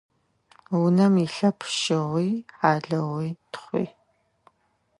[0.81, 3.85] Унэм илъэп щыгъуи, хьалыгъуи, тхъуи.